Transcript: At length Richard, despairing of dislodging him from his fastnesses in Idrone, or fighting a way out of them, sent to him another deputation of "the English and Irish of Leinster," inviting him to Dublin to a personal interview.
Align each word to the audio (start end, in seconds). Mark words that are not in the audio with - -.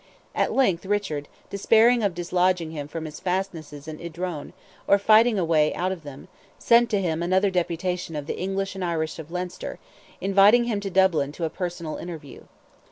At 0.33 0.51
length 0.51 0.83
Richard, 0.87 1.27
despairing 1.51 2.01
of 2.01 2.15
dislodging 2.15 2.71
him 2.71 2.87
from 2.87 3.05
his 3.05 3.19
fastnesses 3.19 3.87
in 3.87 3.99
Idrone, 3.99 4.51
or 4.87 4.97
fighting 4.97 5.37
a 5.37 5.45
way 5.45 5.75
out 5.75 5.91
of 5.91 6.01
them, 6.01 6.27
sent 6.57 6.89
to 6.89 6.99
him 6.99 7.21
another 7.21 7.51
deputation 7.51 8.15
of 8.15 8.25
"the 8.25 8.35
English 8.39 8.73
and 8.73 8.83
Irish 8.83 9.19
of 9.19 9.29
Leinster," 9.29 9.77
inviting 10.19 10.63
him 10.63 10.79
to 10.79 10.89
Dublin 10.89 11.31
to 11.33 11.45
a 11.45 11.51
personal 11.51 11.97
interview. 11.97 12.45